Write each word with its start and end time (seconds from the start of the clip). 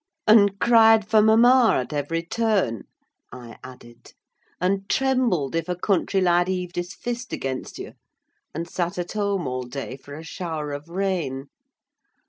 "And 0.25 0.57
cried 0.59 1.07
for 1.07 1.21
mamma 1.21 1.73
at 1.79 1.93
every 1.93 2.23
turn," 2.23 2.85
I 3.31 3.59
added, 3.63 4.13
"and 4.59 4.89
trembled 4.89 5.53
if 5.55 5.69
a 5.69 5.75
country 5.75 6.21
lad 6.21 6.47
heaved 6.47 6.75
his 6.75 6.95
fist 6.95 7.31
against 7.31 7.77
you, 7.77 7.93
and 8.51 8.67
sat 8.67 8.97
at 8.97 9.11
home 9.11 9.45
all 9.45 9.61
day 9.61 9.97
for 9.97 10.15
a 10.15 10.23
shower 10.23 10.71
of 10.71 10.89
rain. 10.89 11.49